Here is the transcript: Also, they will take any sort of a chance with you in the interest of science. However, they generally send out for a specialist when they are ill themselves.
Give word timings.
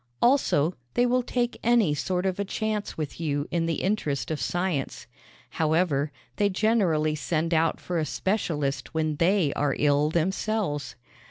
Also, 0.19 0.73
they 0.95 1.05
will 1.05 1.21
take 1.21 1.59
any 1.63 1.93
sort 1.93 2.25
of 2.25 2.39
a 2.39 2.43
chance 2.43 2.97
with 2.97 3.19
you 3.21 3.47
in 3.51 3.67
the 3.67 3.83
interest 3.83 4.31
of 4.31 4.41
science. 4.41 5.05
However, 5.51 6.11
they 6.37 6.49
generally 6.49 7.13
send 7.13 7.53
out 7.53 7.79
for 7.79 7.99
a 7.99 8.05
specialist 8.05 8.95
when 8.95 9.17
they 9.17 9.53
are 9.53 9.75
ill 9.77 10.09
themselves. 10.09 10.95